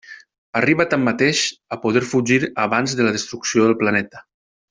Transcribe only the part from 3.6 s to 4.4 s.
del planeta.